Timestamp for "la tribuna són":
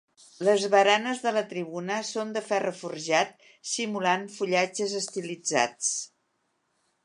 1.35-2.33